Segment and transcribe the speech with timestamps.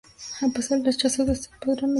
[0.41, 1.89] A pesar del rechazo de su padre, Michele y Rogelio se casan.